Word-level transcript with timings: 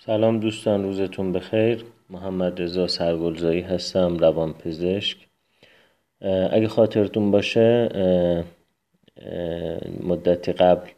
سلام 0.00 0.40
دوستان 0.40 0.82
روزتون 0.82 1.32
بخیر. 1.32 1.84
محمد 2.10 2.62
رضا 2.62 2.86
سرگلزایی 2.86 3.60
هستم 3.60 4.16
روان 4.18 4.52
پزشک 4.52 5.16
اگه 6.50 6.68
خاطرتون 6.68 7.30
باشه 7.30 7.88
مدتی 10.00 10.52
قبل 10.52 10.90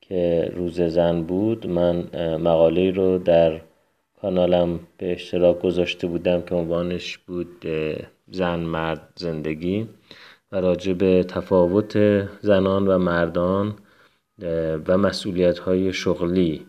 که 0.00 0.50
روز 0.54 0.80
زن 0.80 1.22
بود 1.22 1.66
من 1.66 1.96
مقاله 2.36 2.90
رو 2.90 3.18
در 3.18 3.60
کانالم 4.20 4.80
به 4.98 5.12
اشتراک 5.12 5.60
گذاشته 5.60 6.06
بودم 6.06 6.42
که 6.42 6.54
عنوانش 6.54 7.18
بود 7.18 7.66
زن 8.28 8.58
مرد 8.60 9.12
زندگی. 9.16 9.88
و 10.52 10.56
راجع 10.60 10.92
به 10.92 11.24
تفاوت 11.24 11.98
زنان 12.40 12.88
و 12.88 12.98
مردان 12.98 13.74
و 14.88 14.98
مسئولیت 14.98 15.58
های 15.58 15.92
شغلی 15.92 16.66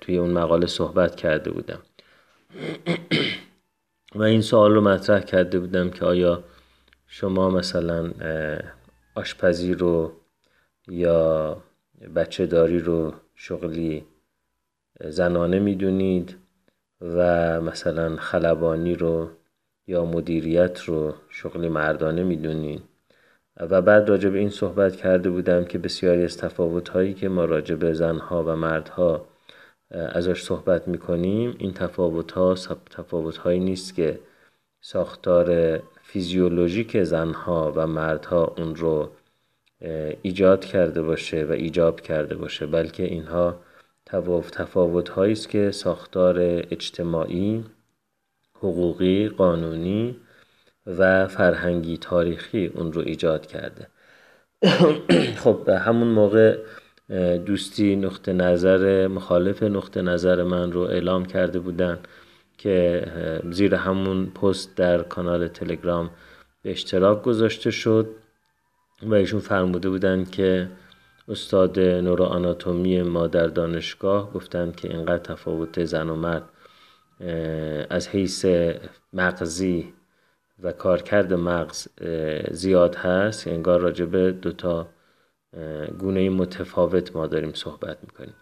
توی 0.00 0.18
اون 0.18 0.30
مقاله 0.30 0.66
صحبت 0.66 1.16
کرده 1.16 1.50
بودم. 1.50 1.78
و 4.14 4.22
این 4.22 4.40
سوال 4.40 4.74
رو 4.74 4.80
مطرح 4.80 5.20
کرده 5.20 5.58
بودم 5.58 5.90
که 5.90 6.04
آیا 6.04 6.44
شما 7.06 7.50
مثلا 7.50 8.10
آشپزی 9.14 9.74
رو 9.74 10.12
یا 10.88 11.56
بچه 12.14 12.46
داری 12.46 12.78
رو 12.78 13.12
شغلی 13.34 14.04
زنانه 15.00 15.58
می‌دونید 15.58 16.36
و 17.00 17.60
مثلا 17.60 18.16
خلبانی 18.16 18.94
رو 18.94 19.30
یا 19.86 20.04
مدیریت 20.04 20.80
رو 20.80 21.14
شغلی 21.28 21.68
مردانه 21.68 22.22
می‌دونید؟ 22.22 22.82
و 23.60 23.82
بعد 23.82 24.08
راجع 24.08 24.28
به 24.28 24.38
این 24.38 24.50
صحبت 24.50 24.96
کرده 24.96 25.30
بودم 25.30 25.64
که 25.64 25.78
بسیاری 25.78 26.24
از 26.24 26.38
تفاوت 26.38 26.88
هایی 26.88 27.14
که 27.14 27.28
ما 27.28 27.44
راجع 27.44 27.74
به 27.74 27.92
زنها 27.92 28.44
و 28.44 28.56
مردها 28.56 29.26
ازش 29.90 30.42
صحبت 30.42 30.88
می‌کنیم. 30.88 31.56
این 31.58 31.72
تفاوت 31.72 32.32
ها 32.32 32.54
تفاوت 32.90 33.36
هایی 33.36 33.60
نیست 33.60 33.94
که 33.94 34.20
ساختار 34.80 35.78
فیزیولوژیک 36.02 37.02
زنها 37.02 37.72
و 37.76 37.86
مردها 37.86 38.54
اون 38.58 38.76
رو 38.76 39.10
ایجاد 40.22 40.64
کرده 40.64 41.02
باشه 41.02 41.44
و 41.44 41.52
ایجاب 41.52 42.00
کرده 42.00 42.34
باشه 42.36 42.66
بلکه 42.66 43.02
اینها 43.02 43.60
تفاوت 44.52 45.08
هایی 45.08 45.32
است 45.32 45.48
که 45.48 45.70
ساختار 45.70 46.38
اجتماعی 46.70 47.64
حقوقی 48.54 49.28
قانونی 49.28 50.16
و 50.86 51.28
فرهنگی 51.28 51.98
تاریخی 51.98 52.66
اون 52.66 52.92
رو 52.92 53.00
ایجاد 53.00 53.46
کرده. 53.46 53.86
خب 55.42 55.68
همون 55.68 56.08
موقع 56.08 56.58
دوستی 57.46 57.96
نقطه 57.96 58.32
نظر 58.32 59.08
مخالف 59.08 59.62
نقطه 59.62 60.02
نظر 60.02 60.42
من 60.42 60.72
رو 60.72 60.80
اعلام 60.80 61.24
کرده 61.24 61.58
بودن 61.58 61.98
که 62.58 63.04
زیر 63.50 63.74
همون 63.74 64.26
پست 64.26 64.76
در 64.76 65.02
کانال 65.02 65.48
تلگرام 65.48 66.10
به 66.62 66.70
اشتراک 66.70 67.22
گذاشته 67.22 67.70
شد 67.70 68.08
و 69.02 69.14
ایشون 69.14 69.40
فرموده 69.40 69.88
بودن 69.88 70.24
که 70.24 70.68
استاد 71.28 71.80
نوروآناتومی 71.80 73.02
ما 73.02 73.26
در 73.26 73.46
دانشگاه 73.46 74.32
گفتن 74.32 74.72
که 74.72 74.88
اینقدر 74.88 75.18
تفاوت 75.18 75.84
زن 75.84 76.08
و 76.08 76.16
مرد 76.16 76.48
از 77.90 78.08
حیث 78.08 78.46
مغزی 79.12 79.92
و 80.62 80.72
کارکرد 80.72 81.32
مغز 81.32 81.88
زیاد 82.50 82.94
هست. 82.94 83.48
انگار 83.48 83.80
راجبه 83.80 84.32
دوتا 84.32 84.88
گونه 85.98 86.30
متفاوت 86.30 87.16
ما 87.16 87.26
داریم 87.26 87.52
صحبت 87.54 87.98
می‌کنیم. 88.02 88.34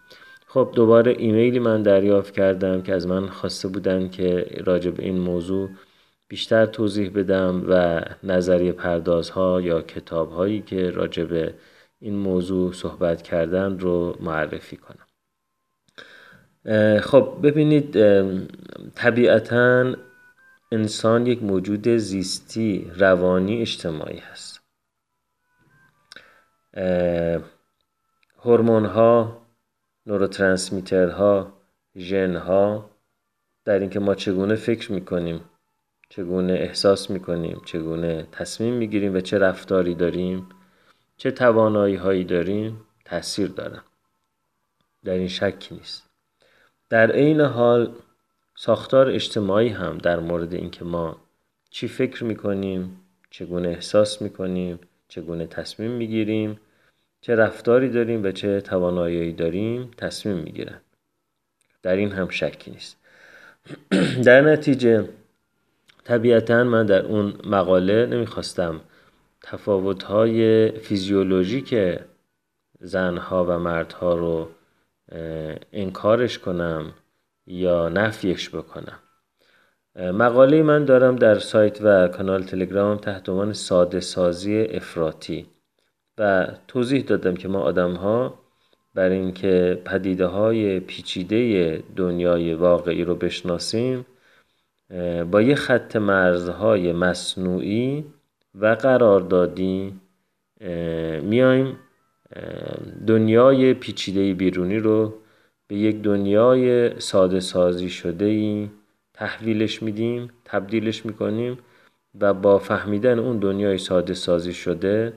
خب 0.47 0.71
دوباره 0.75 1.15
ایمیلی 1.17 1.59
من 1.59 1.83
دریافت 1.83 2.33
کردم 2.33 2.81
که 2.81 2.93
از 2.93 3.07
من 3.07 3.27
خواسته 3.27 3.67
بودن 3.67 4.09
که 4.09 4.47
راجب 4.65 4.99
این 4.99 5.17
موضوع 5.19 5.69
بیشتر 6.27 6.65
توضیح 6.65 7.11
بدم 7.15 7.65
و 7.69 8.01
نظریه 8.23 8.71
پردازها 8.71 9.61
یا 9.61 9.81
کتابهایی 9.81 10.61
که 10.61 10.89
راجب 10.89 11.53
این 11.99 12.15
موضوع 12.15 12.73
صحبت 12.73 13.21
کردن 13.21 13.79
رو 13.79 14.17
معرفی 14.19 14.77
کنم. 14.77 15.07
خب 16.99 17.37
ببینید 17.43 17.97
طبیعتا 18.95 19.95
انسان 20.71 21.27
یک 21.27 21.43
موجود 21.43 21.87
زیستی 21.87 22.91
روانی 22.95 23.61
اجتماعی 23.61 24.17
هست. 24.17 24.56
هورمون 28.43 28.85
ها 28.85 29.41
نوروترانسمیترها 30.05 31.53
ژن 31.97 32.35
ها 32.35 32.89
در 33.65 33.79
اینکه 33.79 33.99
ما 33.99 34.15
چگونه 34.15 34.55
فکر 34.55 34.91
می‌کنیم 34.91 35.41
چگونه 36.09 36.53
احساس 36.53 37.09
می‌کنیم 37.09 37.61
چگونه 37.65 38.27
تصمیم 38.31 38.73
می‌گیریم 38.73 39.15
و 39.15 39.19
چه 39.19 39.37
رفتاری 39.37 39.95
داریم 39.95 40.49
چه 41.17 41.31
توانایی 41.31 41.95
هایی 41.95 42.23
داریم 42.23 42.81
تاثیر 43.05 43.47
دارن 43.47 43.81
در 45.03 45.13
این 45.13 45.27
شکی 45.27 45.75
نیست. 45.75 46.09
در 46.89 47.11
عین 47.11 47.41
حال 47.41 47.95
ساختار 48.55 49.09
اجتماعی 49.09 49.69
هم 49.69 49.97
در 49.97 50.19
مورد 50.19 50.53
اینکه 50.53 50.85
ما 50.85 51.17
چی 51.69 51.87
فکر 51.87 52.23
می‌کنیم 52.23 53.01
چگونه 53.29 53.67
احساس 53.67 54.21
می‌کنیم 54.21 54.79
چگونه 55.07 55.47
تصمیم 55.47 55.91
می‌گیریم 55.91 56.59
چه 57.27 57.35
رفتاری 57.35 57.89
داریم 57.89 58.23
و 58.23 58.31
چه 58.31 58.61
توانایی 58.61 59.33
داریم 59.33 59.91
تصمیم 59.97 60.37
می‌گیرن. 60.37 60.81
در 61.83 61.95
این 61.95 62.11
هم 62.11 62.29
شکی 62.29 62.71
نیست. 62.71 62.97
در 64.25 64.41
نتیجه 64.41 65.09
طبیعتا 66.03 66.63
من 66.63 66.85
در 66.85 67.05
اون 67.05 67.33
مقاله 67.45 68.05
نمی‌خواستم 68.05 68.81
تفاوت‌های 69.43 70.71
فیزیولوژیک 70.71 71.99
زنها 72.79 73.45
و 73.45 73.59
مردها 73.59 74.15
رو 74.15 74.49
انکارش 75.73 76.39
کنم 76.39 76.93
یا 77.47 77.89
نفیش 77.89 78.49
بکنم. 78.49 78.99
مقاله 79.95 80.63
من 80.63 80.85
دارم 80.85 81.15
در 81.15 81.39
سایت 81.39 81.81
و 81.81 82.07
کانال 82.07 82.43
تلگرام 82.43 82.97
تحت 82.97 83.29
عنوان 83.29 83.53
ساده 83.53 83.99
سازی 83.99 84.61
افراطی. 84.61 85.56
و 86.17 86.47
توضیح 86.67 87.01
دادم 87.01 87.35
که 87.35 87.47
ما 87.47 87.59
آدم 87.59 87.93
ها 87.93 88.39
بر 88.93 89.09
اینکه 89.09 89.81
پدیده 89.85 90.25
های 90.25 90.79
پیچیده 90.79 91.83
دنیای 91.95 92.53
واقعی 92.53 93.03
رو 93.03 93.15
بشناسیم 93.15 94.05
با 95.31 95.41
یه 95.41 95.55
خط 95.55 95.95
مرزهای 95.95 96.93
مصنوعی 96.93 98.05
و 98.55 98.67
قراردادی 98.67 99.93
میایم 101.21 101.77
دنیای 103.07 103.73
پیچیده 103.73 104.33
بیرونی 104.33 104.79
رو 104.79 105.13
به 105.67 105.75
یک 105.75 106.01
دنیای 106.01 106.99
ساده 106.99 107.39
سازی 107.39 107.89
شده 107.89 108.25
ای 108.25 108.69
تحویلش 109.13 109.83
میدیم 109.83 110.31
تبدیلش 110.45 111.05
می‌کنیم 111.05 111.59
و 112.19 112.33
با 112.33 112.57
فهمیدن 112.57 113.19
اون 113.19 113.39
دنیای 113.39 113.77
ساده 113.77 114.13
سازی 114.13 114.53
شده 114.53 115.13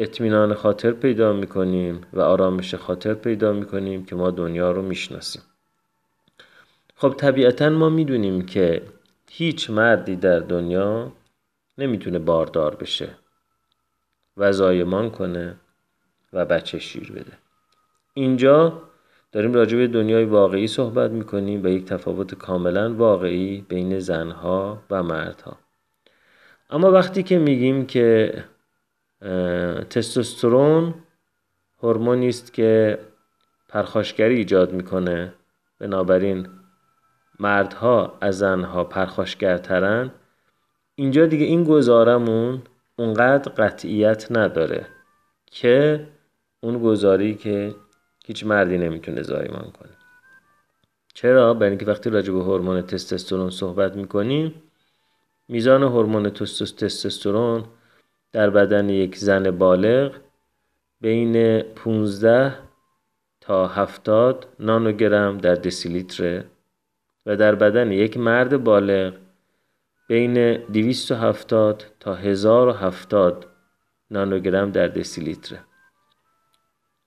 اطمینان 0.00 0.54
خاطر 0.54 0.90
پیدا 0.90 1.32
می‌کنیم 1.32 2.00
و 2.12 2.20
آرامش 2.20 2.74
خاطر 2.74 3.14
پیدا 3.14 3.52
می‌کنیم 3.52 4.04
که 4.04 4.16
ما 4.16 4.30
دنیا 4.30 4.72
رو 4.72 4.82
می‌شناسیم. 4.82 5.42
خب 6.96 7.14
طبیعتا 7.16 7.70
ما 7.70 7.88
می‌دونیم 7.88 8.46
که 8.46 8.82
هیچ 9.30 9.70
مردی 9.70 10.16
در 10.16 10.38
دنیا 10.38 11.12
نمی‌تونه 11.78 12.18
باردار 12.18 12.74
بشه 12.74 13.08
و 14.36 14.52
زایمان 14.52 15.10
کنه 15.10 15.56
و 16.32 16.44
بچه 16.44 16.78
شیر 16.78 17.12
بده. 17.12 17.32
اینجا 18.14 18.82
داریم 19.32 19.54
راجع 19.54 19.76
به 19.76 19.86
دنیای 19.86 20.24
واقعی 20.24 20.66
صحبت 20.66 21.10
می‌کنیم 21.10 21.64
و 21.64 21.68
یک 21.68 21.84
تفاوت 21.84 22.34
کاملا 22.34 22.94
واقعی 22.94 23.64
بین 23.68 23.98
زنها 23.98 24.82
و 24.90 25.02
مردها. 25.02 25.58
اما 26.70 26.90
وقتی 26.90 27.22
که 27.22 27.38
میگیم 27.38 27.86
که 27.86 28.34
تستوسترون 29.90 30.94
هورمونی 31.82 32.28
است 32.28 32.52
که 32.52 32.98
پرخاشگری 33.68 34.36
ایجاد 34.36 34.72
می‌کنه. 34.72 35.32
بنابراین 35.78 36.48
مردها 37.40 38.18
از 38.20 38.38
زنها 38.38 38.84
پرخاشگرترن. 38.84 40.10
اینجا 40.94 41.26
دیگه 41.26 41.44
این 41.44 41.64
گزارمون 41.64 42.62
اونقدر 42.96 43.52
قطعیت 43.52 44.26
نداره 44.30 44.86
که 45.46 46.06
اون 46.60 46.78
گزاری 46.78 47.34
که 47.34 47.74
هیچ 48.24 48.46
مردی 48.46 48.78
نمی‌تونه 48.78 49.22
زایمان 49.22 49.70
کنه. 49.80 49.92
چرا؟ 51.14 51.54
برای 51.54 51.70
اینکه 51.70 51.86
وقتی 51.86 52.10
راجع 52.10 52.32
به 52.32 52.42
هورمون 52.42 52.82
تستوسترون 52.82 53.50
صحبت 53.50 53.96
می‌کنیم 53.96 54.62
میزان 55.48 55.82
هورمون 55.82 56.30
تستوسترون 56.30 57.64
در 58.32 58.50
بدن 58.50 58.88
یک 58.88 59.16
زن 59.16 59.50
بالغ 59.50 60.16
بین 61.00 61.62
15 61.62 62.54
تا 63.40 63.66
70 63.66 64.46
نانوگرم 64.60 65.38
در 65.38 65.54
دسیلیتره 65.54 66.44
و 67.26 67.36
در 67.36 67.54
بدن 67.54 67.92
یک 67.92 68.16
مرد 68.16 68.64
بالغ 68.64 69.14
بین 70.08 70.56
270 70.56 71.84
تا 72.00 72.14
1070 72.14 73.46
نانوگرم 74.10 74.70
در 74.70 74.88
دسیلیتره. 74.88 75.58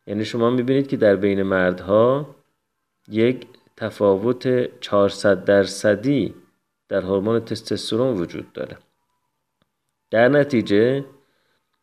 یعنی 0.07 0.25
شما 0.25 0.49
می‌بینید 0.49 0.87
که 0.87 0.97
در 0.97 1.15
بین 1.15 1.43
مردها 1.43 2.35
یک 3.07 3.47
تفاوت 3.77 4.79
400 4.79 5.45
درصدی 5.45 6.35
در 6.89 7.01
هورمون 7.01 7.39
تستوسترون 7.39 8.17
وجود 8.17 8.53
داره. 8.53 8.77
در 10.13 10.27
نتیجه 10.27 11.05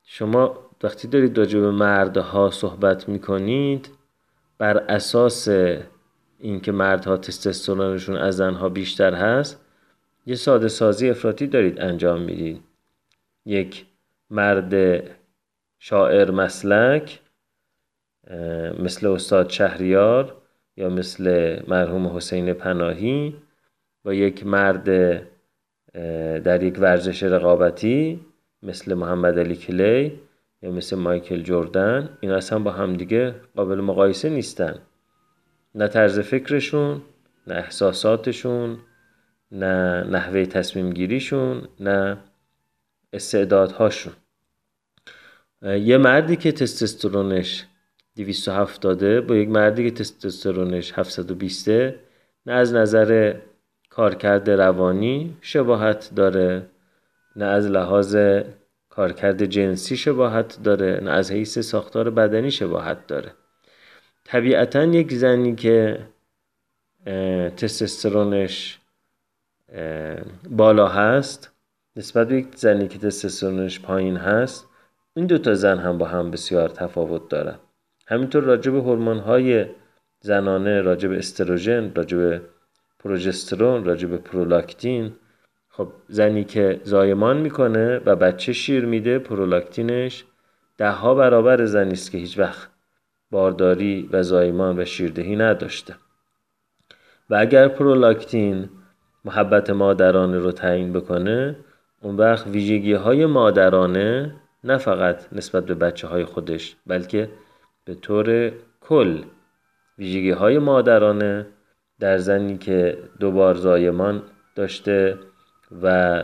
شما 0.04 0.70
وقتی 0.82 1.08
دارید 1.08 1.38
راجع 1.38 1.60
به 1.60 1.70
مردها 1.70 2.50
صحبت 2.50 3.08
می‌کنید 3.08 3.90
بر 4.58 4.76
اساس 4.78 5.48
اینکه 6.38 6.72
مردها 6.72 7.16
تستوسترونشون 7.16 8.16
از 8.16 8.36
زنها 8.36 8.68
بیشتر 8.68 9.14
هست 9.14 9.60
یه 10.26 10.34
ساده 10.34 10.68
سازی 10.68 11.10
افراطی 11.10 11.46
دارید 11.46 11.80
انجام 11.80 12.20
می‌دید. 12.22 12.62
یک 13.46 13.86
مرد 14.30 15.02
شاعر 15.78 16.30
مسلک 16.30 17.20
مثل 18.78 19.06
استاد 19.06 19.50
شهریار 19.50 20.36
یا 20.76 20.88
مثل 20.88 21.56
مرحوم 21.68 22.16
حسین 22.16 22.52
پناهی 22.52 23.36
با 24.04 24.14
یک 24.14 24.46
مرد 24.46 24.88
در 26.44 26.62
یک 26.62 26.78
ورزش 26.78 27.22
رقابتی 27.22 28.20
مثل 28.62 28.94
محمد 28.94 29.38
علی 29.38 29.56
کلی 29.56 30.20
یا 30.62 30.70
مثل 30.70 30.96
مایکل 30.96 31.42
جردن 31.42 32.18
این 32.20 32.30
اصلا 32.30 32.58
با 32.58 32.70
همدیگه 32.70 33.34
قابل 33.56 33.80
مقایسه 33.80 34.28
نیستن. 34.28 34.78
نه 35.74 35.88
طرز 35.88 36.20
فکرشون 36.20 37.02
نه 37.46 37.54
احساساتشون 37.54 38.78
نه 39.52 40.04
نحوه 40.10 40.46
تصمیم 40.46 40.90
گیریشون 40.90 41.68
نه 41.80 42.18
استعدادهاشون. 43.12 44.12
یه 45.62 45.98
مردی 45.98 46.36
که 46.36 46.52
تستوسترونش 46.52 47.66
270 48.16 49.20
با 49.26 49.36
یک 49.36 49.48
مردی 49.48 49.90
که 49.90 49.96
تستوسترونش 49.96 50.92
720 50.98 51.68
نه 51.68 52.52
از 52.52 52.74
نظر 52.74 53.34
کارکرد 54.00 54.50
روانی 54.50 55.36
شباهت 55.40 56.10
داره 56.16 56.66
نه 57.36 57.44
از 57.44 57.66
لحاظ 57.66 58.16
کارکرد 58.88 59.44
جنسی 59.44 59.96
شباهت 59.96 60.62
داره 60.62 61.00
نه 61.02 61.10
از 61.10 61.32
حیث 61.32 61.58
ساختار 61.58 62.10
بدنی 62.10 62.50
شباهت 62.50 63.06
داره. 63.06 63.32
طبیعتا 64.24 64.84
یک 64.84 65.12
زنی 65.12 65.54
که 65.54 66.00
تستوسترونش 67.56 68.78
بالا 70.50 70.88
هست 70.88 71.52
نسبت 71.96 72.28
به 72.28 72.36
یک 72.36 72.56
زنی 72.56 72.88
که 72.88 72.98
تستوسترونش 72.98 73.80
پایین 73.80 74.16
هست 74.16 74.68
این 75.16 75.26
دو 75.26 75.38
تا 75.38 75.54
زن 75.54 75.78
هم 75.78 75.98
با 75.98 76.06
هم 76.06 76.30
بسیار 76.30 76.68
تفاوت 76.68 77.28
دارن. 77.28 77.58
همینطور 78.06 78.44
راجع 78.44 78.72
به 78.72 78.80
هورمون 78.80 79.18
های 79.18 79.66
زنانه 80.20 80.80
راجع 80.80 81.08
استروژن 81.10 81.94
راجع 81.94 82.16
به 82.18 82.40
پروژسترون 83.04 83.84
راجع 83.84 84.08
به 84.08 84.16
پرولاکتین 84.16 85.12
خب 85.68 85.88
زنی 86.08 86.44
که 86.44 86.80
زایمان 86.84 87.36
می‌کنه 87.36 87.98
و 87.98 88.16
بچه 88.16 88.52
شیر 88.52 88.84
میده 88.84 89.18
پرولاکتینش 89.18 90.24
ده 90.78 90.90
ها 90.90 91.14
برابر 91.14 91.64
زنی 91.64 91.92
است 91.92 92.10
که 92.10 92.18
هیچ 92.18 92.38
وقت 92.38 92.70
بارداری 93.30 94.08
و 94.12 94.22
زایمان 94.22 94.78
و 94.78 94.84
شیردهی 94.84 95.36
نداشته. 95.36 95.94
و 97.30 97.34
اگر 97.34 97.68
پرولاکتین 97.68 98.68
محبت 99.24 99.70
مادرانه 99.70 100.38
رو 100.38 100.52
تعیین 100.52 100.92
بکنه 100.92 101.56
اون 102.02 102.16
وقت 102.16 102.46
ویژگی 102.46 102.92
های 102.92 103.26
مادرانه 103.26 104.34
نه 104.64 104.78
فقط 104.78 105.32
نسبت 105.32 105.66
به 105.66 105.74
بچه 105.74 106.08
های 106.08 106.24
خودش 106.24 106.76
بلکه 106.86 107.30
به 107.84 107.94
طور 107.94 108.52
کل 108.80 109.22
ویژگی 109.98 110.30
های 110.30 110.58
مادرانه 110.58 111.46
در 112.00 112.18
زنی 112.18 112.58
که 112.58 112.98
دوبار 113.20 113.54
زایمان 113.54 114.22
داشته 114.54 115.18
و 115.82 116.22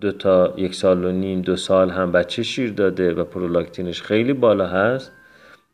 دو 0.00 0.12
تا 0.12 0.54
یک 0.56 0.74
سال 0.74 1.04
و 1.04 1.12
نیم 1.12 1.42
دو 1.42 1.56
سال 1.56 1.90
هم 1.90 2.12
بچه 2.12 2.42
شیر 2.42 2.72
داده 2.72 3.12
و 3.14 3.24
پرولاکتینش 3.24 4.02
خیلی 4.02 4.32
بالا 4.32 4.66
هست 4.66 5.12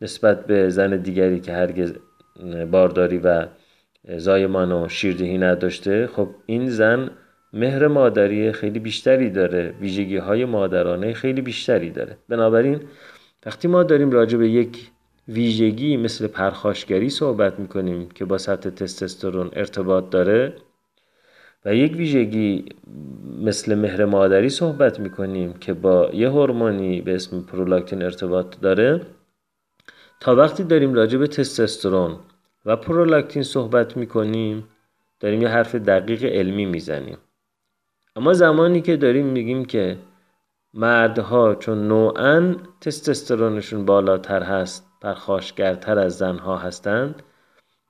نسبت 0.00 0.46
به 0.46 0.68
زن 0.68 0.96
دیگری 0.96 1.40
که 1.40 1.52
هرگز 1.52 1.94
بارداری 2.70 3.18
و 3.18 3.46
زایمان 4.16 4.72
و 4.72 4.88
شیردهی 4.88 5.38
نداشته 5.38 6.06
خب 6.06 6.28
این 6.46 6.70
زن 6.70 7.10
مهر 7.52 7.86
مادری 7.86 8.52
خیلی 8.52 8.78
بیشتری 8.78 9.30
داره 9.30 9.74
ویژگی 9.80 10.16
های 10.16 10.44
مادرانه 10.44 11.12
خیلی 11.12 11.40
بیشتری 11.40 11.90
داره. 11.90 12.16
بنابراین 12.28 12.80
وقتی 13.46 13.68
ما 13.68 13.82
داریم 13.82 14.10
راجع 14.10 14.38
به 14.38 14.48
یک 14.48 14.90
ویژگی 15.28 15.96
مثل 15.96 16.26
پرخاشگری 16.26 17.10
صحبت 17.10 17.58
می‌کنیم 17.58 18.08
که 18.08 18.24
با 18.24 18.38
سطح 18.38 18.70
تستوسترون 18.70 19.50
ارتباط 19.52 20.10
داره 20.10 20.56
و 21.64 21.74
یک 21.74 21.92
ویژگی 21.92 22.64
مثل 23.40 23.74
مهر 23.74 24.04
مادری 24.04 24.48
صحبت 24.48 25.00
می‌کنیم 25.00 25.52
که 25.52 25.72
با 25.74 26.10
یه 26.12 26.28
هورمونی 26.28 27.00
به 27.00 27.14
اسم 27.14 27.42
پرولاکتین 27.42 28.02
ارتباط 28.02 28.60
داره. 28.60 29.00
تا 30.20 30.34
وقتی 30.36 30.64
داریم 30.64 30.94
راجع 30.94 31.18
به 31.18 31.26
تستوسترون 31.26 32.18
و 32.66 32.76
پرولاکتین 32.76 33.42
صحبت 33.42 33.96
می‌کنیم 33.96 34.64
داریم 35.20 35.42
یه 35.42 35.48
حرف 35.48 35.74
دقیق 35.74 36.24
علمی 36.24 36.66
می‌زنیم. 36.66 37.18
اما 38.16 38.32
زمانی 38.32 38.80
که 38.80 38.96
داریم 38.96 39.26
میگیم 39.26 39.64
که 39.64 39.98
مردها 40.74 41.54
چون 41.54 41.88
نوعا 41.88 42.54
تستوسترونشون 42.80 43.84
بالاتر 43.84 44.42
هست 44.42 44.87
پرخاشگرتر 45.00 45.98
از 45.98 46.18
زنها 46.18 46.56
هستند 46.56 47.22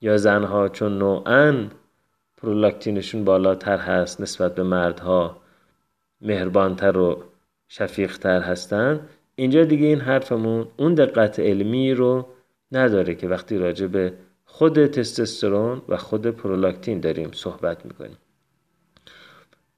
یا 0.00 0.16
زنها 0.16 0.69
چون 0.69 0.99
نوعا 0.99 1.69
پرولاکتینشون 2.37 3.25
بالاتر 3.25 3.76
هست 3.76 4.20
نسبت 4.20 4.55
به 4.55 4.62
مردها 4.62 5.37
مهربانتر 6.20 6.96
و 6.96 7.22
شفیقتر 7.69 8.40
هستند 8.40 9.08
اینجا 9.34 9.64
دیگه 9.64 9.87
این 9.87 10.00
حرفمون 10.00 10.66
اون 10.76 10.94
دقت 10.94 11.40
علمی 11.40 11.94
رو 11.94 12.26
نداره 12.72 13.14
که 13.14 13.28
وقتی 13.28 13.58
راجع 13.58 13.87
به 13.87 14.12
خود 14.44 14.87
تستوسترون 14.87 15.82
و 15.88 15.96
خود 15.96 16.26
پرولاکتین 16.26 17.00
داریم 17.00 17.31
صحبت 17.32 17.86
می‌کنیم. 17.86 18.19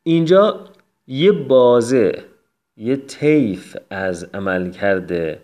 اینجا 0.03 0.65
یه 1.07 1.33
بازه 1.33 2.25
یه 2.77 2.97
طیف 2.97 3.77
از 3.91 4.25
عملکرد 4.35 5.41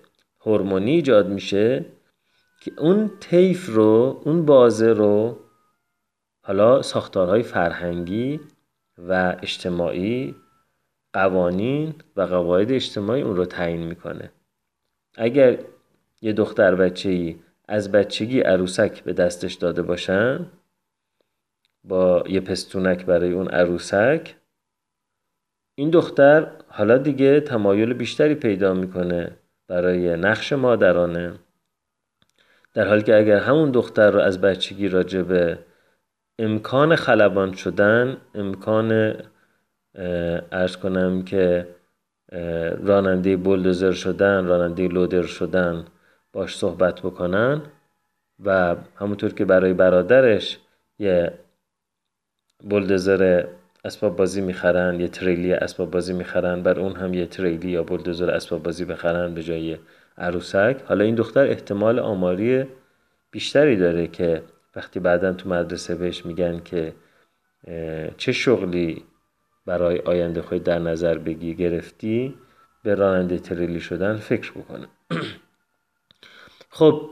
هورمونی 0.46 0.90
ایجاد 0.90 1.28
میشه 1.28 1.84
که 2.60 2.72
اون 2.78 3.10
طیف 3.20 3.68
رو 3.68 4.22
اون 4.24 4.46
بازه 4.46 4.92
رو 4.92 5.38
حالا 6.42 6.82
ساختارهای 6.82 7.42
فرهنگی 7.42 8.40
و 8.98 9.36
اجتماعی 9.42 10.34
قوانین 11.12 11.94
و 12.16 12.22
قواعد 12.22 12.72
اجتماعی 12.72 13.22
اون 13.22 13.36
رو 13.36 13.44
تعیین 13.44 13.82
می‌کنه. 13.82 14.32
اگر 15.14 15.58
یه 16.22 16.32
دختر 16.32 16.74
بچه 16.74 17.08
ای 17.08 17.36
از 17.68 17.92
بچگی 17.92 18.40
عروسک 18.40 19.04
به 19.04 19.12
دستش 19.12 19.54
داده 19.54 19.82
باشن 19.82 20.46
با 21.84 22.24
یه 22.28 22.40
پستونک 22.40 23.06
برای 23.06 23.32
اون 23.32 23.48
عروسک 23.48 24.36
این 25.74 25.90
دختر 25.90 26.50
حالا 26.68 26.98
دیگه 26.98 27.40
تمایل 27.40 27.92
بیشتری 27.92 28.34
پیدا 28.34 28.74
می‌کنه 28.74 29.36
برای 29.68 30.16
نقش 30.16 30.52
مادرانه. 30.52 31.32
در 32.74 32.88
حالی 32.88 33.02
که 33.02 33.16
اگر 33.16 33.36
همون 33.36 33.70
دختر 33.70 34.10
رو 34.10 34.20
از 34.20 34.40
بچگی 34.40 34.88
راجع 34.88 35.22
به 35.22 35.58
امکان 36.38 36.96
خلبان 36.96 37.52
شدن 37.52 38.16
امکان 38.34 39.14
ارز 40.52 40.76
کنم 40.76 41.22
که 41.22 41.68
راننده 42.82 43.36
بولدوزر 43.36 43.92
شدن 43.92 44.46
راننده 44.46 44.88
لودر 44.88 45.22
شدن 45.22 45.84
باش 46.32 46.56
صحبت 46.56 47.00
بکنن 47.00 47.62
و 48.44 48.76
همونطور 48.96 49.32
که 49.32 49.44
برای 49.44 49.72
برادرش 49.72 50.58
یه 50.98 51.32
بولدوزر 52.60 53.46
اسباب 53.86 54.16
بازی 54.16 54.40
می‌خرن 54.40 55.00
یه 55.00 55.08
تریلی 55.08 55.52
اسباب 55.52 55.90
بازی 55.90 56.12
می‌خرن 56.12 56.62
بر 56.62 56.80
اون 56.80 56.96
هم 56.96 57.14
یه 57.14 57.26
تریلی 57.26 57.70
یا 57.70 57.82
بولدوزر 57.82 58.30
اسباب 58.30 58.62
بازی 58.62 58.84
بخرن 58.84 59.34
به 59.34 59.42
جای 59.42 59.78
عروسک. 60.18 60.76
حالا 60.86 61.04
این 61.04 61.14
دختر 61.14 61.46
احتمال 61.46 61.98
آماری 61.98 62.64
بیشتری 63.30 63.76
داره 63.76 64.06
که 64.06 64.42
وقتی 64.76 65.00
بعدا 65.00 65.32
تو 65.32 65.48
مدرسه 65.48 65.94
بهش 65.94 66.26
میگن 66.26 66.60
که 66.64 66.92
چه 68.16 68.32
شغلی 68.32 69.04
برای 69.66 69.98
آینده 69.98 70.42
خود 70.42 70.64
در 70.64 70.78
نظر 70.78 71.18
بگی 71.18 71.54
گرفتی 71.54 72.34
به 72.82 72.94
راننده 72.94 73.38
تریلی 73.38 73.80
شدن 73.80 74.16
فکر 74.16 74.52
بکنه. 74.52 74.86
خب 76.78 77.10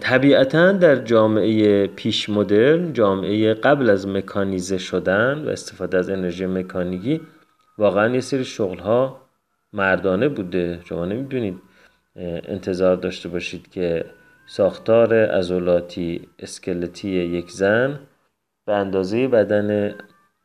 طبیعتا 0.00 0.72
در 0.72 0.96
جامعه 0.96 1.86
پیش 1.86 2.28
مدرن 2.28 2.92
جامعه 2.92 3.54
قبل 3.54 3.90
از 3.90 4.08
مکانیزه 4.08 4.78
شدن 4.78 5.44
و 5.44 5.48
استفاده 5.48 5.98
از 5.98 6.10
انرژی 6.10 6.46
مکانیکی 6.46 7.20
واقعا 7.78 8.14
یه 8.14 8.20
سری 8.20 8.44
شغل 8.44 8.78
ها 8.78 9.20
مردانه 9.72 10.28
بوده. 10.28 10.80
شما 10.84 11.04
نمی‌دونید 11.04 11.58
انتظار 12.16 12.96
داشته 12.96 13.28
باشید 13.28 13.70
که 13.70 14.04
ساختار 14.46 15.14
ازولاتی 15.14 16.28
اسکلتی 16.38 17.10
یک 17.10 17.50
زن 17.50 18.00
به 18.66 18.72
اندازه 18.72 19.28
بدن 19.28 19.94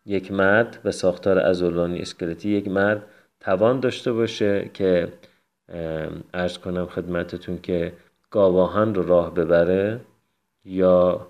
یک 0.06 0.32
مرد 0.32 0.80
و 0.86 0.92
ساختار 0.92 1.40
ازولانی 1.40 2.00
اسکلتی 2.00 2.50
یک 2.50 2.68
مرد 2.68 3.04
توان 3.40 3.80
داشته 3.80 4.12
باشه 4.12 4.70
که 4.74 5.08
ارز 6.34 6.58
کنم 6.58 6.86
خدمتتون 6.86 7.58
که 7.58 7.94
گاواهن 8.32 8.94
رو 8.94 9.08
راه 9.08 9.34
ببره 9.34 10.02
یا 10.66 11.28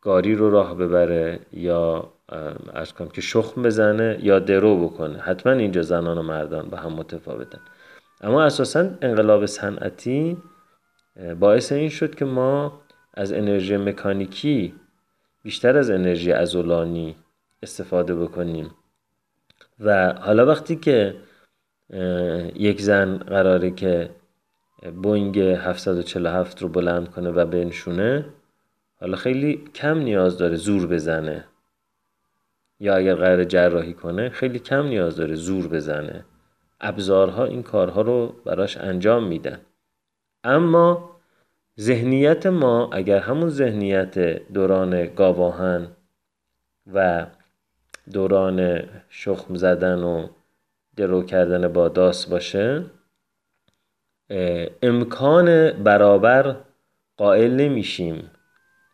گاری 0.00 0.34
رو 0.34 0.50
راه 0.50 0.74
ببره 0.74 1.40
یا 1.52 2.12
ارز 2.72 2.92
کنم 2.92 3.08
که 3.08 3.20
شخم 3.20 3.62
بزنه 3.62 4.18
یا 4.22 4.38
درو 4.38 4.88
بکنه. 4.88 5.18
حتما 5.18 5.52
اینجا 5.52 5.82
زنان 5.82 6.18
و 6.18 6.22
مردان 6.22 6.68
به 6.68 6.76
هم 6.76 6.92
متفاوتن. 6.92 7.60
اما 8.20 8.42
اساسا 8.42 8.90
انقلاب 9.02 9.46
صنعتی 9.46 10.36
باعث 11.40 11.72
این 11.72 11.88
شد 11.88 12.14
که 12.14 12.24
ما 12.24 12.80
از 13.14 13.32
انرژی 13.32 13.76
مکانیکی 13.76 14.74
بیشتر 15.42 15.76
از 15.76 15.90
انرژی 15.90 16.32
ازولانی 16.32 17.16
استفاده 17.62 18.14
بکنیم. 18.14 18.70
و 19.80 20.12
حالا 20.12 20.46
وقتی 20.46 20.76
که 20.76 21.16
یک 22.54 22.80
زن 22.80 23.16
قراره 23.16 23.70
که 23.70 24.10
بوینگ 25.02 25.38
747 25.38 26.62
رو 26.62 26.68
بلند 26.68 27.10
کنه 27.10 27.30
و 27.30 27.46
بنشونه. 27.46 28.24
حالا 29.00 29.16
خیلی 29.16 29.64
کم 29.74 29.98
نیاز 29.98 30.38
داره 30.38 30.56
زور 30.56 30.86
بزنه. 30.86 31.44
یا 32.80 32.96
اگر 32.96 33.14
قرار 33.14 33.44
جراحی 33.44 33.94
کنه 33.94 34.28
خیلی 34.28 34.58
کم 34.58 34.86
نیاز 34.86 35.16
داره 35.16 35.34
زور 35.34 35.68
بزنه. 35.68 36.24
ابزارها 36.80 37.44
این 37.44 37.62
کارها 37.62 38.00
رو 38.00 38.34
براش 38.44 38.76
انجام 38.76 39.26
میدن. 39.26 39.60
اما 40.44 41.16
ذهنیت 41.80 42.46
ما 42.46 42.90
اگر 42.92 43.18
همون 43.18 43.48
ذهنیت 43.48 44.18
دوران 44.52 45.14
گاواهن 45.14 45.88
و 46.94 47.26
دوران 48.12 48.82
شخم 49.08 49.54
زدن 49.54 50.02
و 50.02 50.28
درو 50.96 51.22
کردن 51.22 51.68
با 51.68 51.88
داس 51.88 52.26
باشه 52.26 52.84
امکان 54.82 55.70
برابر 55.70 56.56
قائل 57.16 57.50
نمیشیم 57.50 58.30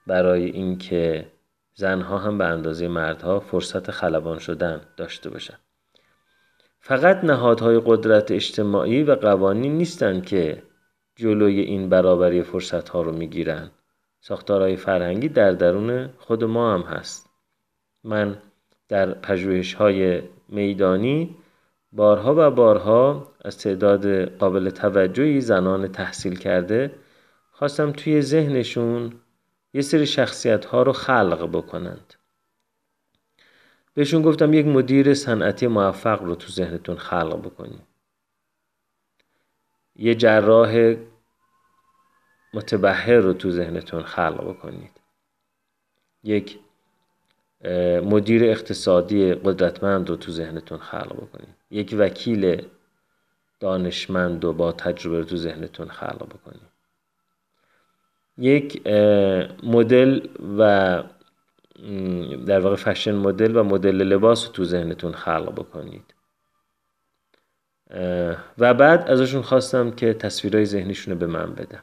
برای 0.06 0.44
اینکه 0.44 1.26
زنها 1.74 2.18
هم 2.18 2.38
به 2.38 2.44
اندازه 2.44 2.88
مردها 2.88 3.40
فرصت 3.40 3.90
خلبان 3.90 4.38
شدن 4.38 4.80
داشته 4.96 5.30
باشن. 5.30 5.56
فقط 6.80 7.24
نهادهای 7.24 7.82
قدرت 7.86 8.30
اجتماعی 8.30 9.02
و 9.02 9.14
قوانین 9.14 9.76
نیستند 9.76 10.26
که 10.26 10.62
جلوی 11.16 11.60
این 11.60 11.88
برابری 11.88 12.42
فرصت 12.42 12.88
ها 12.88 13.02
رو 13.02 13.12
می‌گیرن. 13.12 13.70
ساختارهای 14.20 14.76
فرهنگی 14.76 15.28
در 15.28 15.52
درون 15.52 16.08
خود 16.18 16.44
ما 16.44 16.74
هم 16.74 16.80
هست. 16.80 17.30
من 18.04 18.38
در 18.88 19.12
پژوهش 19.12 19.74
های 19.74 20.22
میدانی 20.48 21.36
بارها 21.92 22.34
و 22.38 22.50
بارها 22.50 23.32
از 23.44 23.58
تعداد 23.58 24.24
قابل 24.24 24.70
توجهی 24.70 25.40
زنان 25.40 25.88
تحصیل 25.88 26.38
کرده 26.38 26.94
خواستم 27.50 27.92
توی 27.92 28.22
ذهنشون 28.22 29.12
یه 29.74 29.82
سری 29.82 30.06
شخصیت 30.06 30.64
ها 30.64 30.82
رو 30.82 30.92
خلق 30.92 31.50
بکنند. 31.52 32.14
بهشون 33.94 34.22
گفتم 34.22 34.52
یک 34.52 34.66
مدیر 34.66 35.14
صنعتی 35.14 35.66
موفق 35.66 36.22
رو 36.22 36.34
تو 36.34 36.48
ذهنتون 36.48 36.96
خلق 36.96 37.42
بکنید. 37.42 37.82
یه 39.96 40.14
جراح 40.14 40.94
متبهر 42.54 43.16
رو 43.16 43.32
تو 43.32 43.50
ذهنتون 43.50 44.02
خلق 44.02 44.48
بکنید. 44.48 45.00
یک 46.24 46.58
مدیر 48.04 48.44
اقتصادی 48.44 49.34
قدرتمند 49.34 50.10
رو 50.10 50.16
تو 50.16 50.32
ذهنتون 50.32 50.78
خلق 50.78 51.16
بکنید. 51.16 51.61
یک 51.72 51.94
وکیل 51.98 52.62
دانشمند 53.60 54.44
و 54.44 54.52
با 54.52 54.72
تجربه 54.72 55.18
رو 55.18 55.24
تو 55.24 55.36
ذهنتون 55.36 55.88
خلق 55.88 56.26
بکنید 56.26 56.72
یک 58.38 58.86
مدل 59.62 60.26
و 60.58 61.02
در 62.46 62.60
واقع 62.60 62.76
فشن 62.76 63.14
مدل 63.14 63.56
و 63.56 63.62
مدل 63.64 63.96
لباس 63.96 64.46
رو 64.46 64.52
تو 64.52 64.64
ذهنتون 64.64 65.12
خلق 65.12 65.52
بکنید. 65.52 66.14
و 68.58 68.74
بعد 68.74 69.10
ازشون 69.10 69.42
خواستم 69.42 69.90
که 69.90 70.14
تصویرهای 70.14 70.64
ذهنیشون 70.64 71.14
رو 71.14 71.20
به 71.20 71.26
من 71.26 71.54
بدم 71.54 71.82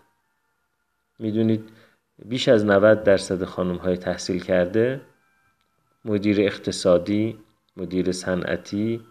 می‌دونید 1.19 1.69
بیش 2.25 2.48
از 2.48 2.65
90 2.65 3.03
درصد 3.03 3.43
خانم 3.43 3.75
های 3.75 3.98
تحصیل 3.98 4.43
کرده 4.43 5.01
مدیر 6.05 6.41
اقتصادی 6.41 7.39
مدیر 7.77 8.12
صنعتی 8.12 9.01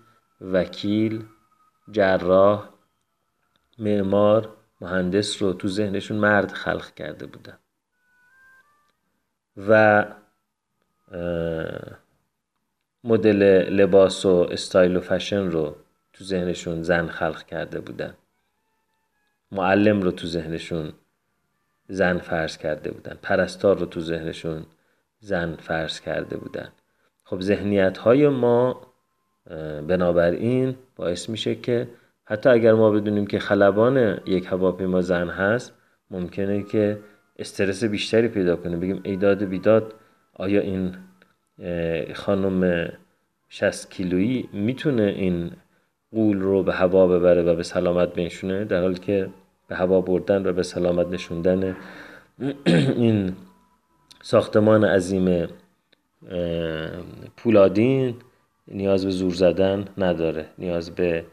وکیل 0.41 1.25
جراح 1.91 2.69
معمار 3.79 4.57
مهندس 4.81 5.43
رو 5.43 5.53
تو 5.53 5.69
ذهنشون 5.69 6.17
مرد 6.17 6.53
خلق 6.53 6.95
کرده 6.95 7.27
بودن. 7.27 7.59
و 9.69 10.05
مدل 13.05 13.43
لباس 13.71 14.27
و 14.27 14.49
استایل 14.51 14.97
و 14.97 15.01
فشن 15.01 15.51
رو 15.51 15.77
تو 16.13 16.25
ذهنشون 16.25 16.83
زن 16.83 17.09
خلق 17.09 17.43
کرده 17.43 17.81
بودن. 17.81 18.17
معلم 19.53 20.03
رو 20.03 20.11
تو 20.11 20.27
ذهنشون 20.27 20.93
زن 21.89 22.19
فرض 22.19 22.57
کرده 22.57 22.91
بودن. 22.91 23.19
پرستار 23.23 23.79
رو 23.79 23.87
تو 23.87 24.01
ذهنشون 24.01 24.67
زن 25.21 25.57
فرض 25.57 26.01
کرده 26.01 26.37
بودن. 26.37 26.73
خب 27.25 27.41
ذهنیت 27.41 27.99
های 27.99 28.29
ما 28.29 28.88
بنابراین 29.89 30.75
باعث 30.97 31.29
میشه 31.29 31.55
که 31.55 31.89
حتی 32.25 32.49
اگر 32.49 32.73
ما 32.73 32.91
بدونیم 32.91 33.27
که 33.27 33.39
خلبان 33.39 34.21
یک 34.27 34.47
هواپیما 34.47 35.01
زن 35.01 35.29
هست 35.29 35.73
ممکنه 36.11 36.63
که 36.63 36.99
استرس 37.39 37.85
بیشتری 37.85 38.29
پیدا 38.29 38.57
کنه. 38.57 38.77
بگیم 38.77 39.01
ایداد 39.03 39.45
بیداد 39.45 39.95
آیا 40.35 40.61
این 40.61 40.95
خانم 42.15 42.89
60 43.49 43.91
کیلویی 43.91 44.49
می‌تونه 44.53 45.03
این 45.03 45.51
قول 46.13 46.41
رو 46.41 46.63
به 46.63 46.73
هوا 46.73 47.07
ببره 47.07 47.43
و 47.43 47.55
به 47.55 47.63
سلامت 47.63 48.15
بنشونه؟ 48.15 48.65
در 48.65 48.81
حالی 48.81 48.99
که 48.99 49.29
به 49.69 49.77
هوا 49.77 50.01
بردن 50.01 50.47
و 50.47 50.53
به 50.53 50.63
سلامت 50.63 51.07
نشوندن 51.07 51.77
این 52.97 53.37
ساختمان 54.23 54.85
عظیم 54.85 55.49
پولادین 57.37 58.15
نیاز 58.73 59.05
به 59.05 59.11
زور 59.11 59.35
زدن 59.35 59.85
نداره. 59.99 60.47
نیاز 60.59 60.91
به 60.91 61.25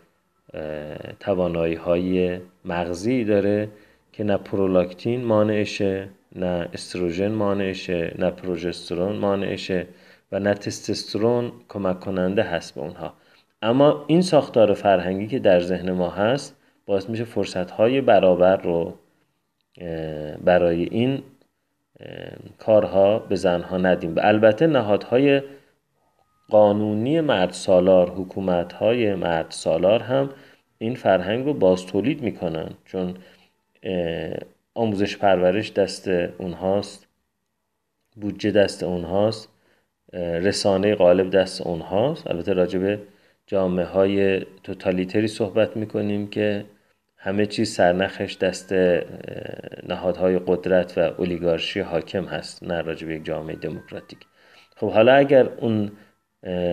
توانایی 1.19 1.75
های 1.75 2.39
مغزی 2.65 3.23
داره 3.23 3.69
که 4.13 4.23
نه 4.23 4.37
پرولاکتین 4.37 5.23
مانعشه 5.25 6.09
نه 6.35 6.69
استروژن 6.73 7.31
مانعشه 7.31 8.15
نه 8.19 8.29
پروژسترون 8.31 9.15
مانعشه 9.15 9.87
و 10.31 10.39
نه 10.39 10.53
تستوسترون 10.53 11.51
کمک 11.69 11.99
کننده 11.99 12.43
هست 12.43 12.75
به 12.75 12.81
اونها. 12.81 13.13
اما 13.61 14.05
این 14.07 14.21
ساختار 14.21 14.73
فرهنگی 14.73 15.27
که 15.27 15.39
در 15.39 15.59
ذهن 15.59 15.91
ما 15.91 16.09
هست 16.09 16.55
باعث 16.85 17.09
میشه 17.09 17.23
فرصت 17.23 17.71
های 17.71 18.01
برابر 18.01 18.57
رو 18.57 18.93
برای 20.43 20.83
این 20.83 21.23
کارها 22.59 23.19
به 23.19 23.35
زنها 23.35 23.77
ندیم. 23.77 24.15
و 24.15 24.19
البته 24.23 24.67
نهادهای 24.67 25.41
قانونی 26.49 27.21
مرد 27.21 27.51
سالار 27.51 28.09
حکومت 28.09 28.73
های 28.73 29.15
مرد 29.15 29.51
سالار 29.51 30.01
هم 30.03 30.29
این 30.77 30.95
فرهنگ 30.95 31.45
رو 31.45 31.53
باز 31.53 31.85
تولید 31.85 32.21
می‌کنن 32.21 32.69
چون 32.85 33.17
آموزش 34.73 35.17
پرورش 35.17 35.71
دست 35.71 36.07
اونهاست 36.07 37.07
بودجه 38.15 38.51
دست 38.51 38.83
اونهاست 38.83 39.49
رسانه 40.13 40.95
غالب 40.95 41.29
دست 41.29 41.61
اونهاست. 41.61 42.27
البته 42.27 42.53
راجب 42.53 42.99
جامعه 43.47 43.85
های 43.85 44.45
توتالیتری 44.63 45.27
صحبت 45.27 45.77
می‌کنیم 45.77 46.29
که 46.29 46.65
همه 47.17 47.45
چیز 47.45 47.73
سرنخش 47.73 48.37
دست 48.37 48.73
نهادهای 49.87 50.39
قدرت 50.47 50.97
و 50.97 51.01
اولیگارشی 51.01 51.79
حاکم 51.79 52.25
هست 52.25 52.63
نه 52.63 52.81
راجب 52.81 53.09
یک 53.09 53.25
جامعه 53.25 53.55
دموکراتیک. 53.55 54.19
خب 54.75 54.91
حالا 54.91 55.13
اگر 55.13 55.49
اون 55.49 55.91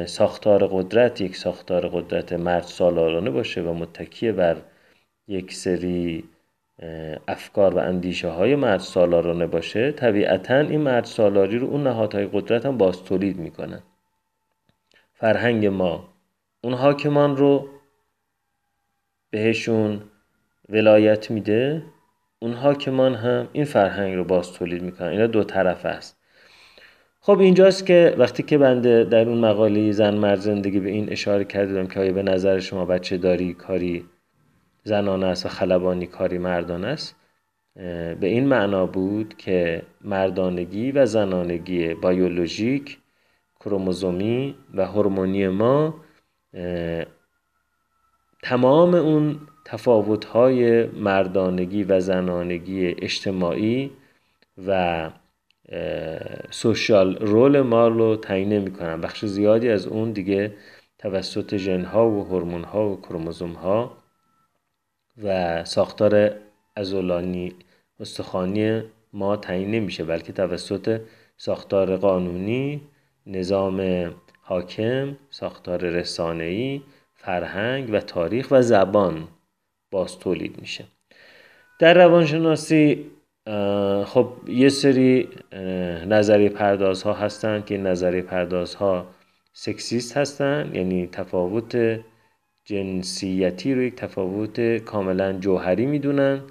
ساختار 0.06 0.66
قدرت 0.66 1.20
یک 1.20 1.36
ساختار 1.36 1.88
قدرت 1.88 2.32
مرد 2.32 2.62
سالارانه 2.62 3.30
باشه 3.30 3.62
و 3.62 3.74
متکیه 3.74 4.32
بر 4.32 4.56
یک 5.28 5.54
سری 5.54 6.24
افکار 7.28 7.74
و 7.74 7.78
اندیشه 7.78 8.28
های 8.28 8.56
مرد 8.56 8.80
سالارانه 8.80 9.46
باشه 9.46 9.92
طبیعتا 9.92 10.58
این 10.58 10.80
مرد 10.80 11.04
سالاری 11.04 11.58
رو 11.58 11.66
اون 11.66 11.82
نهادهای 11.82 12.26
قدرت 12.32 12.66
هم 12.66 12.78
باز 12.78 13.04
تولید 13.04 13.36
می‌کنن. 13.36 13.82
فرهنگ 15.14 15.66
ما 15.66 16.08
اون 16.64 16.74
حاکمان 16.74 17.36
رو 17.36 17.68
بهشون 19.30 20.02
ولایت 20.68 21.30
میده 21.30 21.82
اون 22.38 22.52
حاکمان 22.52 23.14
هم 23.14 23.48
این 23.52 23.64
فرهنگ 23.64 24.14
رو 24.14 24.24
باز 24.24 24.52
تولید 24.52 24.82
می‌کنن. 24.82 25.08
اینا 25.08 25.26
دو 25.26 25.44
طرف 25.44 25.86
است. 25.86 26.21
خب 27.24 27.38
اینجاست 27.38 27.86
که 27.86 28.14
وقتی 28.18 28.42
که 28.42 28.58
بنده 28.58 29.04
در 29.04 29.28
اون 29.28 29.38
مقاله 29.38 29.92
زن 29.92 30.14
مرد 30.14 30.40
زندگی 30.40 30.80
به 30.80 30.90
این 30.90 31.12
اشاره 31.12 31.44
کردم 31.44 31.86
که 31.86 32.00
آیا 32.00 32.12
به 32.12 32.22
نظر 32.22 32.58
شما 32.58 32.84
بچه 32.84 33.16
داری 33.16 33.54
کاری 33.54 34.04
زنانه 34.84 35.26
است 35.26 35.46
و 35.46 35.48
خلبانی 35.48 36.06
کاری 36.06 36.38
مردان 36.38 36.84
است؟ 36.84 37.16
به 37.74 38.16
این 38.20 38.48
معنا 38.48 38.86
بود 38.86 39.36
که 39.36 39.82
مردانگی 40.00 40.92
و 40.92 41.06
زنانگی 41.06 41.94
بیولوژیک 41.94 42.98
کروموزومی 43.60 44.54
و 44.74 44.86
هورمونی 44.86 45.48
ما 45.48 45.94
تمام 48.42 48.94
اون 48.94 49.40
تفاوت‌های 49.64 50.86
مردانگی 50.86 51.84
و 51.84 52.00
زنانگی 52.00 52.86
اجتماعی 52.86 53.90
و 54.66 55.10
سوشال 56.50 57.16
رول 57.16 57.60
ما 57.60 57.88
رو 57.88 58.16
تعیین 58.16 58.58
می‌کنن 58.58 59.00
بخش 59.00 59.24
زیادی 59.24 59.68
از 59.68 59.86
اون 59.86 60.12
دیگه 60.12 60.54
توسط 60.98 61.56
ژنها 61.56 62.10
و 62.10 62.24
هورمون 62.24 62.64
ها 62.64 62.88
و 62.88 63.00
کروموزوم 63.00 63.52
ها 63.52 63.96
و 65.24 65.64
ساختار 65.64 66.30
ازولانی 66.76 67.52
استخوانی 68.00 68.82
ما 69.12 69.36
تعیین 69.36 69.70
نمیشه 69.70 70.04
بلکه 70.04 70.32
توسط 70.32 71.00
ساختار 71.36 71.96
قانونی 71.96 72.80
نظام 73.26 74.10
حاکم 74.42 75.16
ساختار 75.30 75.80
رسانه‌ای 75.80 76.82
فرهنگ 77.14 77.88
و 77.92 78.00
تاریخ 78.00 78.48
و 78.50 78.62
زبان 78.62 79.28
باز 79.90 80.18
تولید 80.18 80.60
میشه. 80.60 80.84
در 81.78 81.94
روانشناسی 81.94 83.10
خب 84.04 84.32
یه 84.48 84.68
سری 84.68 85.28
نظری 86.06 86.48
پرداز 86.48 87.02
ها 87.02 87.12
هستن 87.12 87.62
که 87.62 87.78
نظری 87.78 88.22
پرداز 88.22 88.74
ها 88.74 89.06
سکسیست 89.52 90.16
هستن 90.16 90.70
یعنی 90.74 91.06
تفاوت 91.06 92.00
جنسیتی 92.64 93.74
رو 93.74 93.82
یک 93.82 93.94
تفاوت 93.94 94.60
کاملا 94.60 95.32
جوهری 95.32 95.86
می‌دونن 95.86 96.42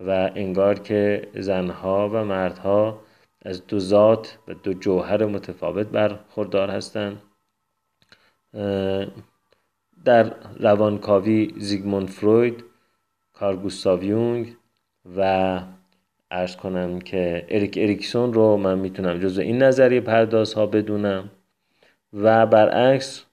و 0.00 0.30
انگار 0.34 0.78
که 0.78 1.28
زنها 1.34 2.08
و 2.12 2.24
مردها 2.24 3.00
از 3.42 3.66
دو 3.66 3.78
ذات 3.78 4.38
و 4.48 4.54
دو 4.54 4.74
جوهر 4.74 5.26
متفاوت 5.26 5.86
برخوردار 5.86 6.70
هستند 6.70 7.22
در 10.04 10.34
روانکاوی 10.60 11.54
زیگموند 11.56 12.08
فروید 12.08 12.64
کار 13.32 13.56
گوستاو 13.56 14.04
یونگ 14.04 14.56
و 15.16 15.60
ارز 16.30 16.56
کنم 16.56 17.00
که 17.00 17.46
اریک 17.48 17.78
اریکسون 17.78 18.32
رو 18.32 18.56
من 18.56 18.78
می‌تونم 18.78 19.18
جزو 19.18 19.40
این 19.40 19.62
نظریه 19.62 20.00
پرداز 20.00 20.54
ها 20.54 20.66
بدونم 20.66 21.30
و 22.12 22.46
برعکس 22.46 23.24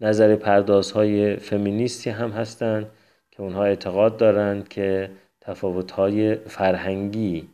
نظر 0.00 0.36
پرداز 0.36 0.92
های 0.92 1.36
فمینیستی 1.36 2.10
هم 2.10 2.30
هستند 2.30 2.90
که 3.30 3.42
اونها 3.42 3.64
اعتقاد 3.64 4.16
دارند 4.16 4.68
که 4.68 5.10
تفاوت 5.40 5.90
های 5.90 6.34
فرهنگی 6.34 7.48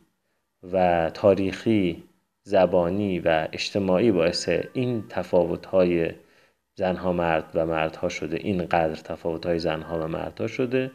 و 0.73 1.09
تاریخی 1.13 2.03
زبانی 2.43 3.19
و 3.19 3.47
اجتماعی 3.53 4.11
باعث 4.11 4.49
این 4.73 5.03
تفاوت 5.09 5.65
های 5.65 6.11
زنها 6.75 7.13
مرد 7.13 7.51
و 7.53 7.65
مردها 7.65 8.09
شده 8.09 8.37
اینقدر 8.37 8.95
تفاوت 8.95 9.45
های 9.45 9.59
زنها 9.59 9.99
و 10.05 10.07
مردها 10.07 10.47
شده 10.47 10.91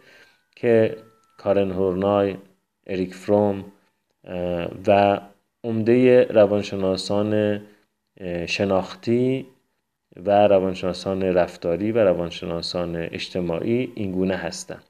که 0.56 0.96
کارن 1.38 1.70
هورنای 1.70 2.36
اریک 2.86 3.14
فروم 3.14 3.64
و 4.86 5.20
عمده 5.64 6.24
روانشناسان 6.24 7.60
شناختی 8.46 9.46
و 10.16 10.48
روانشناسان 10.48 11.22
رفتاری 11.22 11.92
و 11.92 11.98
روانشناسان 11.98 12.96
اجتماعی 12.96 13.92
اینگونه 13.94 14.36
هستند. 14.36 14.84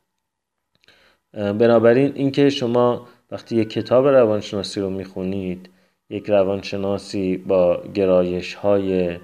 بنابراین 1.32 2.12
اینکه 2.14 2.50
شما 2.50 3.08
وقتی 3.30 3.56
یک 3.56 3.70
کتاب 3.70 4.06
روانشناسی 4.06 4.80
رو 4.80 4.90
می‌خونید 4.90 5.70
یک 6.10 6.30
روانشناسی 6.30 7.36
با 7.36 7.82
گرایش 7.94 8.54
های 8.54 9.18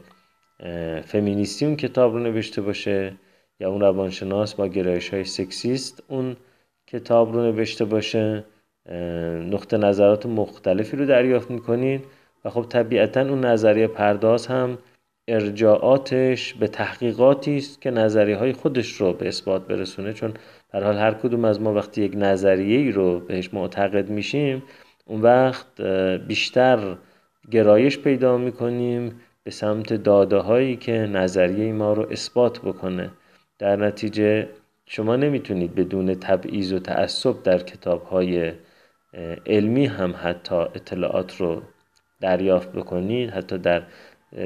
فمینیستی 1.04 1.66
اون 1.66 1.76
کتاب 1.76 2.12
رو 2.12 2.18
نوشته 2.18 2.62
باشه 2.62 3.16
یا 3.60 3.70
اون 3.70 3.80
روانشناس 3.80 4.54
با 4.54 4.68
گرایش 4.68 5.08
های 5.08 5.24
سکسیست 5.24 6.02
اون 6.08 6.36
کتاب 6.86 7.32
رو 7.32 7.42
نوشته 7.42 7.84
باشه 7.84 8.44
نقطه 9.52 9.76
نظرات 9.76 10.26
مختلفی 10.26 10.96
رو 10.96 11.06
دریافت 11.06 11.50
می‌کنید 11.50 12.04
و 12.44 12.50
خب 12.50 12.66
طبیعتا 12.68 13.20
اون 13.20 13.44
نظریه 13.44 13.86
پرداز 13.86 14.46
هم 14.46 14.78
ارجاعاتش 15.28 16.54
به 16.54 16.68
تحقیقاتی 16.68 17.56
است 17.56 17.82
که 17.82 17.90
نظریه 17.90 18.36
های 18.36 18.52
خودش 18.52 18.92
رو 18.92 19.12
به 19.12 19.28
اثبات 19.28 19.66
برسونه. 19.66 20.12
چون 20.12 20.34
در 20.72 20.84
حال 20.84 20.96
هر 20.96 21.14
کدوم 21.14 21.44
از 21.44 21.60
ما 21.60 21.74
وقتی 21.74 22.02
یک 22.02 22.12
نظریه 22.16 22.78
ای 22.78 22.92
رو 22.92 23.20
بهش 23.20 23.54
معتقد 23.54 24.10
میشیم 24.10 24.62
اون 25.04 25.20
وقت 25.20 25.80
بیشتر 26.26 26.96
گرایش 27.50 27.98
پیدا 27.98 28.38
می‌کنیم 28.38 29.20
به 29.44 29.50
سمت 29.50 29.92
داده 29.92 30.36
هایی 30.36 30.76
که 30.76 30.92
نظریه 30.92 31.72
ما 31.72 31.92
رو 31.92 32.06
اثبات 32.10 32.58
بکنه. 32.58 33.10
در 33.58 33.76
نتیجه 33.76 34.48
شما 34.86 35.16
نمی‌تونید 35.16 35.74
بدون 35.74 36.14
تبعیض 36.14 36.72
و 36.72 36.78
تعصب 36.78 37.42
در 37.42 37.58
کتاب 37.58 38.02
های 38.04 38.52
علمی 39.46 39.86
هم 39.86 40.14
حتی 40.22 40.54
اطلاعات 40.54 41.36
رو 41.36 41.62
دریافت 42.20 42.72
بکنید 42.72 43.30
حتی 43.30 43.58
در 43.58 43.82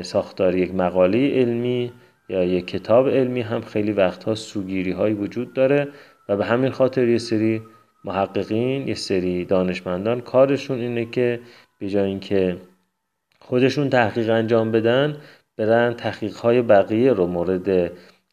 ساختار 0.03 0.55
یک 0.55 0.75
مقاله 0.75 1.31
علمی 1.35 1.93
یا 2.29 2.45
یک 2.45 2.67
کتاب 2.67 3.09
علمی 3.09 3.41
هم 3.41 3.61
خیلی 3.61 3.93
وقتها 3.93 4.35
سوگیری 4.35 4.93
های 4.93 5.13
وجود 5.13 5.55
داره 5.55 5.89
و 6.29 6.37
به 6.37 6.45
همین 6.45 6.71
خاطر 6.71 7.09
یه 7.09 7.19
سری 7.19 7.63
محققین 8.05 8.89
یه 8.89 8.95
سری 8.95 9.45
دانشمندان 9.45 10.21
کارشون 10.21 10.79
اینه 10.79 11.05
که 11.05 11.41
به 11.79 11.89
جای 11.89 12.09
اینکه 12.09 12.57
خودشون 13.41 13.91
تحقیق 13.91 14.31
انجام 14.31 14.73
بدن 14.73 15.17
برن 15.57 15.95
تحقیق 15.95 16.37
های 16.37 16.63
بقیه 16.63 17.13
رو 17.13 17.27
مورد 17.27 17.93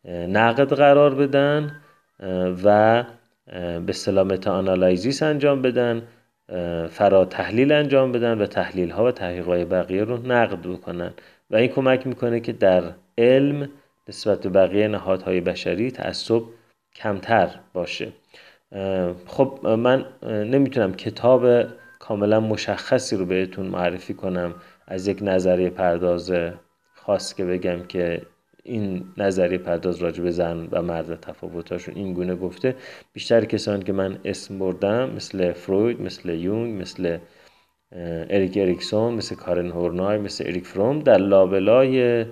نقد 0.09 0.73
قرار 0.73 1.15
بدن 1.15 1.81
و 2.63 3.03
به 3.85 3.93
سلامت 3.93 4.47
آنالایزیس 4.47 5.23
انجام 5.23 5.61
بدن. 5.61 6.01
فرا 6.89 7.25
تحلیل 7.25 7.71
انجام 7.71 8.11
بدن 8.11 8.41
و 8.41 8.45
تحلیل 8.45 8.91
ها 8.91 9.05
و 9.05 9.11
تحقیق 9.11 9.45
های 9.45 9.65
بقیه 9.65 10.03
رو 10.03 10.27
نقد 10.27 10.61
بکنن. 10.61 11.13
و 11.51 11.55
این 11.55 11.67
کمک 11.67 12.07
می‌کنه 12.07 12.39
که 12.39 12.53
در 12.53 12.83
علم 13.17 13.69
نسبت 14.09 14.39
به 14.41 14.49
بقیه 14.49 14.87
نهادهای 14.87 15.41
بشری 15.41 15.91
تعصب 15.91 16.41
کمتر 16.95 17.49
باشه. 17.73 18.11
خب 19.25 19.67
من 19.67 20.05
نمی‌تونم 20.23 20.93
کتاب 20.93 21.63
کاملا 21.99 22.39
مشخصی 22.39 23.15
رو 23.15 23.25
بهتون 23.25 23.65
معرفی 23.65 24.13
کنم. 24.13 24.55
از 24.87 25.07
یک 25.07 25.19
نظریه 25.21 25.69
پرداز 25.69 26.31
خاص 26.93 27.33
که 27.33 27.45
بگم 27.45 27.83
که 27.83 28.21
این 28.67 29.05
نظریه 29.17 29.57
پرداز 29.57 29.97
راجع 29.97 30.29
زن 30.29 30.67
و 30.71 30.81
مرد 30.81 31.19
تفاوتاشون 31.19 31.95
این 31.95 32.13
گونه 32.13 32.35
گفته. 32.35 32.75
بیشتر 33.13 33.45
کسانی 33.45 33.83
که 33.83 33.93
من 33.93 34.19
اسم 34.25 34.59
بردم 34.59 35.09
مثل 35.09 35.51
فروید 35.53 36.01
مثل 36.01 36.29
یونگ 36.29 36.81
مثل 36.81 37.17
اریک 38.29 38.57
اریکسون 38.57 39.13
مثل 39.13 39.35
کارن 39.35 39.71
هورنای 39.71 40.17
مثل 40.17 40.43
اریک 40.47 40.65
فروم 40.65 40.99
در 40.99 41.17
لابلای 41.17 42.25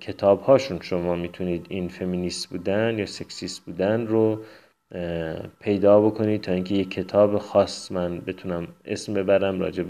کتاب 0.00 0.40
هاشون 0.40 0.78
شما 0.80 1.14
می‌تونید 1.16 1.66
این 1.68 1.88
فمینیست 1.88 2.48
بودن 2.50 2.98
یا 2.98 3.06
سکسیست 3.06 3.64
بودن 3.64 4.06
رو 4.06 4.44
پیدا 5.60 6.00
بکنید 6.00 6.40
تا 6.40 6.52
اینکه 6.52 6.74
یک 6.74 6.90
کتاب 6.90 7.38
خاص 7.38 7.92
من 7.92 8.20
بتونم 8.20 8.68
اسم 8.84 9.14
ببرم 9.14 9.60
راجع 9.60 9.84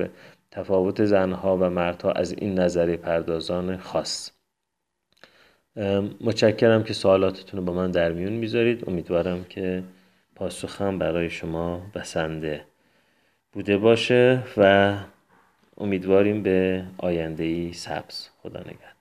تفاوت 0.50 1.04
زنها 1.04 1.56
و 1.56 1.70
مردها 1.70 2.12
از 2.12 2.32
این 2.32 2.58
نظریه 2.58 2.96
پردازان 2.96 3.76
خاص. 3.76 4.39
متشکرم 6.20 6.82
که 6.82 6.92
سوالاتتون 6.92 7.60
رو 7.60 7.66
با 7.66 7.72
من 7.72 7.90
در 7.90 8.12
میون 8.12 8.32
می‌ذارید. 8.32 8.88
امیدوارم 8.88 9.44
که 9.44 9.82
پاسخم 10.34 10.98
برای 10.98 11.30
شما 11.30 11.82
بسنده 11.94 12.64
بوده 13.52 13.76
باشه 13.76 14.42
و 14.56 14.96
امیدواریم 15.78 16.42
به 16.42 16.84
آینده 16.98 17.44
ای 17.44 17.72
سبز. 17.72 18.28
خدا 18.42 18.60
نگهدار. 18.60 18.99